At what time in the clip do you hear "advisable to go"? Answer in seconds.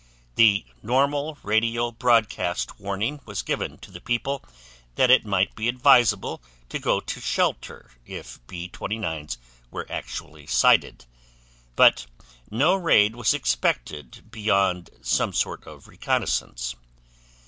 5.69-6.99